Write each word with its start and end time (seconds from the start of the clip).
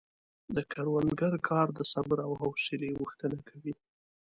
د 0.55 0.57
کروندګر 0.71 1.33
کار 1.49 1.67
د 1.77 1.79
صبر 1.93 2.17
او 2.27 2.31
حوصلې 2.41 2.89
غوښتنه 2.99 3.37
کوي. 3.49 3.73